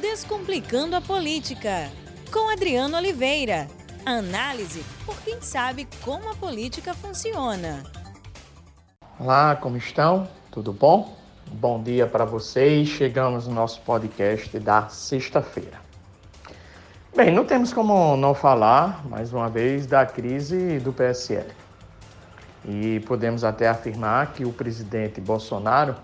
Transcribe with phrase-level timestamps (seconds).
[0.00, 1.90] Descomplicando a Política,
[2.30, 3.66] com Adriano Oliveira.
[4.04, 7.82] Análise por quem sabe como a política funciona.
[9.18, 10.28] Olá, como estão?
[10.50, 11.16] Tudo bom?
[11.50, 12.88] Bom dia para vocês.
[12.88, 15.80] Chegamos no nosso podcast da sexta-feira.
[17.16, 21.50] Bem, não temos como não falar, mais uma vez, da crise do PSL.
[22.66, 25.96] E podemos até afirmar que o presidente Bolsonaro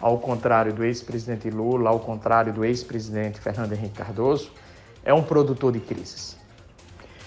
[0.00, 4.52] ao contrário do ex-presidente Lula, ao contrário do ex-presidente Fernando Henrique Cardoso,
[5.04, 6.36] é um produtor de crises.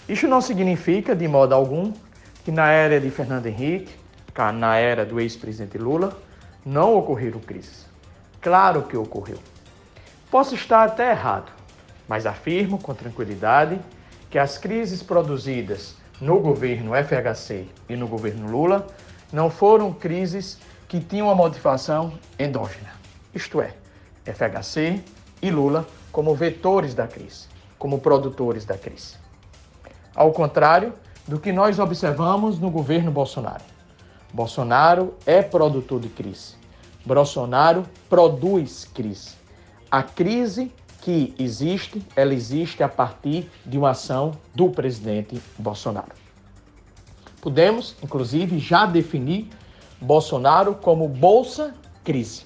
[0.07, 1.93] Isso não significa, de modo algum,
[2.43, 3.95] que na era de Fernando Henrique,
[4.55, 6.17] na era do ex-presidente Lula,
[6.65, 7.85] não ocorreram crises.
[8.41, 9.37] Claro que ocorreu.
[10.29, 11.51] Posso estar até errado,
[12.07, 13.79] mas afirmo com tranquilidade
[14.29, 18.87] que as crises produzidas no governo FHC e no governo Lula
[19.31, 20.57] não foram crises
[20.91, 22.89] que tinham uma motivação endógena,
[23.33, 23.73] isto é,
[24.25, 25.01] FHC
[25.41, 27.47] e Lula como vetores da crise,
[27.79, 29.15] como produtores da crise.
[30.13, 30.91] Ao contrário
[31.25, 33.63] do que nós observamos no governo Bolsonaro.
[34.33, 36.55] Bolsonaro é produtor de crise.
[37.05, 39.35] Bolsonaro produz crise.
[39.89, 46.11] A crise que existe, ela existe a partir de uma ação do presidente Bolsonaro.
[47.39, 49.47] Podemos, inclusive, já definir
[50.01, 52.45] Bolsonaro como Bolsa Crise.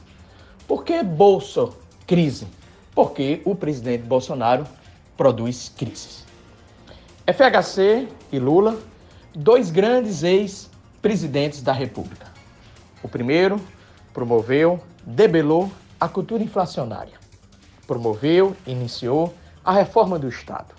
[0.67, 1.69] Por que Bolsa
[2.05, 2.47] Crise?
[2.93, 4.67] Porque o presidente Bolsonaro
[5.15, 6.25] produz crises.
[7.25, 8.77] FHC e Lula,
[9.33, 12.27] dois grandes ex-presidentes da República.
[13.01, 13.59] O primeiro
[14.13, 17.17] promoveu, debelou a cultura inflacionária.
[17.87, 19.33] Promoveu, iniciou
[19.63, 20.73] a reforma do Estado.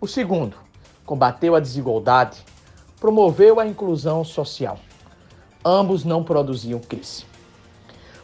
[0.00, 0.56] O segundo
[1.04, 2.44] combateu a desigualdade,
[3.00, 4.78] promoveu a inclusão social
[5.64, 7.24] ambos não produziam crise.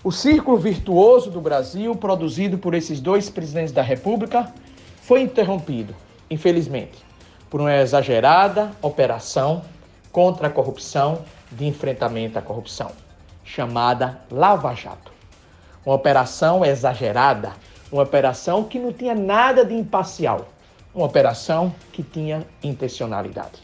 [0.02, 4.52] O círculo virtuoso do Brasil, produzido por esses dois presidentes da República,
[5.02, 5.94] foi interrompido,
[6.30, 7.04] infelizmente,
[7.50, 9.62] por uma exagerada operação
[10.12, 12.90] contra a corrupção, de enfrentamento à corrupção,
[13.44, 15.12] chamada Lava Jato.
[15.84, 17.52] Uma operação exagerada,
[17.90, 20.48] uma operação que não tinha nada de imparcial,
[20.94, 23.62] uma operação que tinha intencionalidade.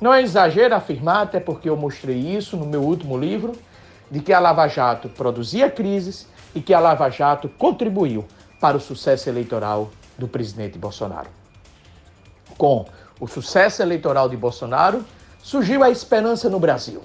[0.00, 3.52] Não é exagero afirmar, até porque eu mostrei isso no meu último livro,
[4.10, 8.24] de que a Lava Jato produzia crises e que a Lava Jato contribuiu
[8.60, 11.28] para o sucesso eleitoral do presidente Bolsonaro.
[12.56, 12.86] Com
[13.20, 15.04] o sucesso eleitoral de Bolsonaro,
[15.42, 17.02] surgiu a esperança no Brasil.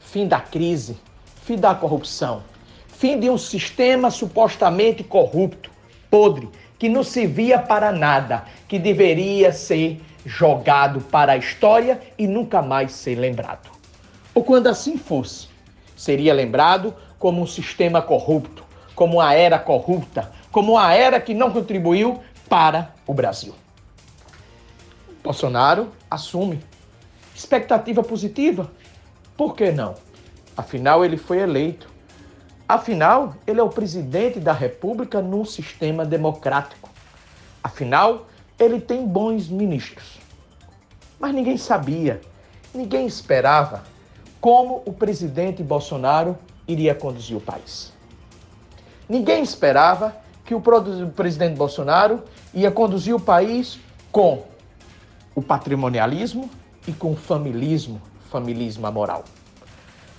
[0.00, 0.98] Fim da crise,
[1.44, 2.42] fim da corrupção,
[2.88, 5.70] fim de um sistema supostamente corrupto,
[6.10, 6.48] podre,
[6.78, 12.92] que não servia para nada, que deveria ser jogado para a história e nunca mais
[12.92, 13.70] ser lembrado.
[14.34, 15.48] Ou quando assim fosse,
[15.96, 21.50] seria lembrado como um sistema corrupto, como uma era corrupta, como uma era que não
[21.50, 23.54] contribuiu para o Brasil.
[25.22, 26.60] Bolsonaro assume.
[27.34, 28.70] Expectativa positiva?
[29.36, 29.94] Por que não?
[30.56, 31.88] Afinal, ele foi eleito.
[32.68, 36.90] Afinal, ele é o presidente da República num sistema democrático.
[37.62, 38.26] Afinal,
[38.62, 40.18] ele tem bons ministros.
[41.18, 42.20] Mas ninguém sabia,
[42.74, 43.82] ninguém esperava
[44.40, 46.36] como o presidente Bolsonaro
[46.66, 47.92] iria conduzir o país.
[49.08, 50.60] Ninguém esperava que o
[51.14, 52.22] presidente Bolsonaro
[52.52, 53.78] ia conduzir o país
[54.10, 54.44] com
[55.34, 56.50] o patrimonialismo
[56.86, 59.24] e com o familismo, familismo moral.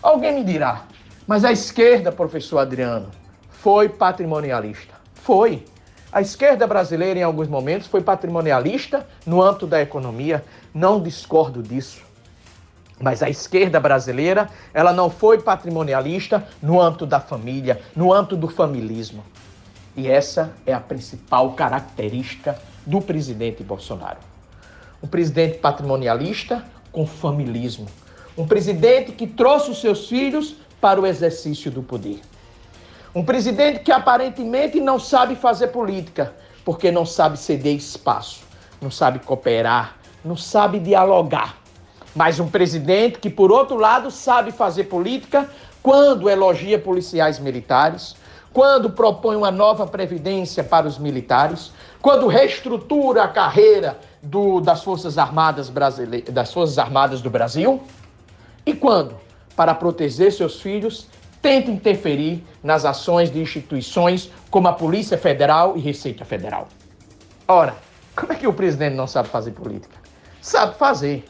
[0.02, 0.86] Alguém me dirá,
[1.28, 3.10] mas a esquerda, professor Adriano,
[3.50, 4.94] foi patrimonialista.
[5.14, 5.64] Foi.
[6.14, 10.46] A esquerda brasileira, em alguns momentos, foi patrimonialista no âmbito da economia.
[10.72, 12.04] Não discordo disso.
[13.00, 18.48] Mas a esquerda brasileira, ela não foi patrimonialista no âmbito da família, no âmbito do
[18.48, 19.24] familismo.
[19.98, 24.20] E essa é a principal característica do presidente Bolsonaro.
[25.02, 27.88] Um presidente patrimonialista com familismo.
[28.38, 32.22] Um presidente que trouxe os seus filhos para o exercício do poder.
[33.16, 36.34] Um presidente que aparentemente não sabe fazer política,
[36.66, 38.42] porque não sabe ceder espaço,
[38.82, 41.58] não sabe cooperar, não sabe dialogar.
[42.16, 45.48] Mas um presidente que, por outro lado, sabe fazer política
[45.84, 48.16] quando elogia policiais militares,
[48.52, 51.72] quando propõe uma nova previdência para os militares,
[52.02, 57.82] quando reestrutura a carreira do, das Forças Armadas brasileiras, das Forças Armadas do Brasil,
[58.66, 59.16] e quando,
[59.56, 61.08] para proteger seus filhos,
[61.44, 66.70] tenta interferir nas ações de instituições como a Polícia Federal e Receita Federal.
[67.46, 67.76] Ora,
[68.16, 69.98] como é que o presidente não sabe fazer política?
[70.42, 71.26] Sabe fazer,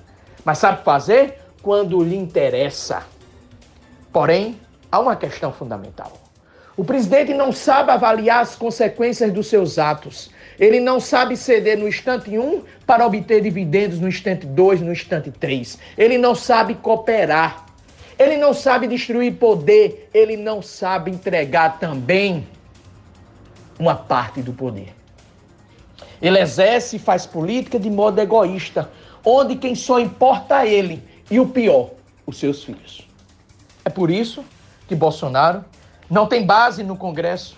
[0.46, 3.02] mas sabe fazer quando lhe interessa.
[4.12, 4.60] Porém,
[4.92, 6.14] há uma questão fundamental.
[6.78, 10.30] O presidente não sabe avaliar as consequências dos seus atos.
[10.60, 15.32] Ele não sabe ceder no instante 1 para obter dividendos no instante 2, no instante
[15.32, 15.80] 3.
[15.98, 17.63] Ele não sabe cooperar.
[18.18, 20.10] Ele não sabe destruir poder.
[20.14, 22.48] Ele não sabe entregar também
[23.80, 24.94] uma parte do poder.
[26.22, 28.90] Ele exerce e faz política de modo egoísta,
[29.26, 31.92] onde quem só importa é ele e o pior,
[32.26, 33.08] os seus filhos.
[33.84, 34.44] É por isso
[34.88, 35.66] que Bolsonaro
[36.10, 37.58] não tem base no Congresso.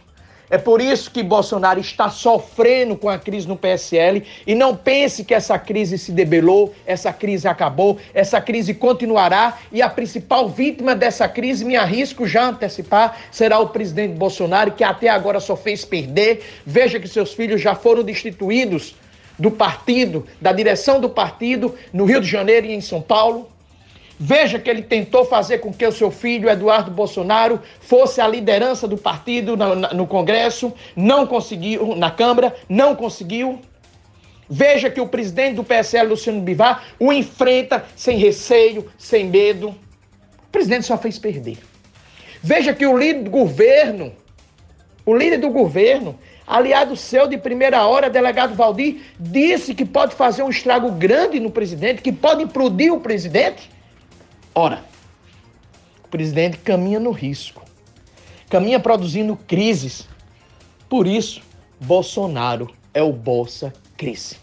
[0.49, 5.23] É por isso que Bolsonaro está sofrendo com a crise no PSL e não pense
[5.23, 10.95] que essa crise se debelou, essa crise acabou, essa crise continuará e a principal vítima
[10.95, 15.83] dessa crise, me arrisco já antecipar, será o presidente Bolsonaro, que até agora só fez
[15.83, 16.43] perder.
[16.65, 18.95] Veja que seus filhos já foram destituídos
[19.37, 23.54] do partido, da direção do partido no Rio de Janeiro e em São Paulo.
[24.17, 28.87] Veja que ele tentou fazer com que o seu filho, Eduardo Bolsonaro, fosse a liderança
[28.87, 33.59] do partido no, no Congresso, não conseguiu, na Câmara, não conseguiu.
[34.49, 39.69] Veja que o presidente do PSL, Luciano Bivar, o enfrenta sem receio, sem medo.
[39.69, 41.57] O presidente só fez perder.
[42.41, 44.13] Veja que o líder do governo,
[45.05, 46.17] o líder do governo,
[46.47, 51.49] aliado seu de primeira hora, delegado Valdir, disse que pode fazer um estrago grande no
[51.49, 53.74] presidente, que pode implodir o presidente.
[54.57, 54.85] Ora,
[56.05, 57.61] o presidente caminha no risco,
[58.49, 60.07] caminha produzindo crises.
[60.87, 61.41] Por isso,
[61.77, 64.37] Bolsonaro é o Bolsa Crise.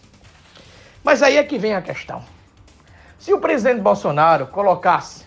[1.03, 2.23] Mas aí é que vem a questão.
[3.17, 5.25] Se o presidente Bolsonaro colocasse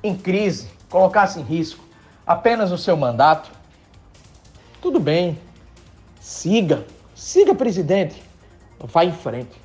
[0.00, 1.84] em crise, colocasse em risco
[2.24, 3.50] apenas o seu mandato,
[4.80, 5.36] tudo bem,
[6.20, 6.86] siga,
[7.16, 8.22] siga presidente,
[8.78, 9.60] vá em frente.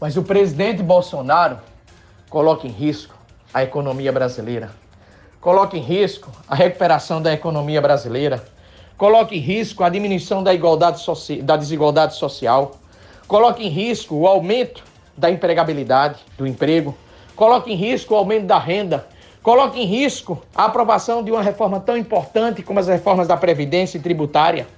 [0.00, 1.58] Mas o presidente Bolsonaro
[2.30, 3.21] coloca em risco
[3.52, 4.70] a economia brasileira.
[5.40, 8.44] Coloca em risco a recuperação da economia brasileira.
[8.96, 10.52] Coloca em risco a diminuição da,
[11.42, 12.76] da desigualdade social.
[13.26, 14.84] Coloca em risco o aumento
[15.16, 16.96] da empregabilidade, do emprego.
[17.34, 19.06] Coloca em risco o aumento da renda.
[19.42, 23.98] Coloca em risco a aprovação de uma reforma tão importante como as reformas da Previdência
[23.98, 24.68] e tributária.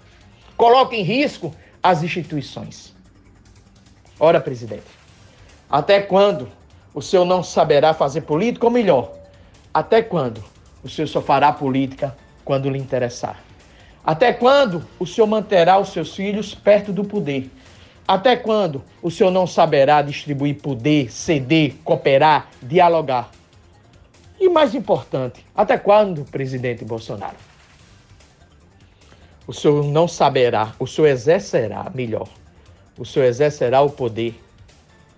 [0.57, 2.95] Coloca em risco as instituições.
[4.19, 4.85] Ora, presidente,
[5.69, 6.49] até quando
[6.95, 9.13] o senhor não saberá fazer política, ou melhor,
[9.73, 10.43] até quando
[10.83, 13.43] o senhor só fará política quando lhe interessar?
[14.05, 17.51] Até quando o senhor manterá os seus filhos perto do poder?
[18.07, 23.31] Até quando o senhor não saberá distribuir poder, ceder, cooperar, dialogar?
[24.39, 27.37] E mais importante, até quando, presidente Bolsonaro?
[29.47, 32.29] O senhor não saberá, o senhor exercerá melhor,
[32.99, 34.39] o senhor exercerá o poder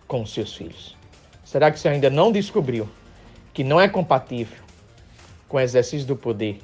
[0.07, 0.96] com os seus filhos.
[1.47, 2.89] Será que você ainda não descobriu
[3.55, 4.59] que não é compatível
[5.49, 6.61] com o exercício do poder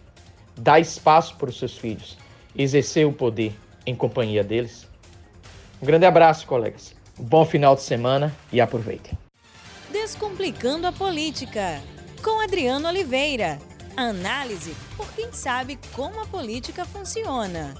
[0.56, 2.19] dar espaço para os seus filhos
[2.55, 3.55] exercer o poder
[3.87, 4.88] em companhia deles?
[5.81, 6.96] Um grande abraço, colegas.
[7.17, 9.17] Um bom final de semana e aproveitem.
[9.93, 11.81] Descomplicando a política
[12.20, 13.61] com Adriano Oliveira.
[13.96, 17.73] Análise por quem sabe como a política funciona.